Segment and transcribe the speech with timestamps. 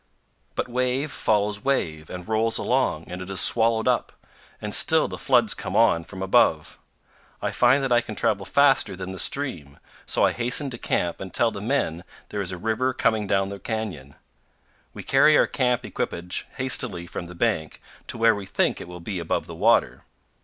[0.55, 4.13] But wave follows wave and rolls along and is swallowed up;
[4.59, 6.79] and still the floods come on from above.
[7.39, 9.77] I find that I can travel faster than the stream;
[10.07, 13.49] so I hasten to camp and tell the men there is a river coming down
[13.49, 14.15] the canyon.
[14.91, 19.01] We carry our camp equipage hastily from the bank to where we think it will
[19.01, 20.03] be above the water.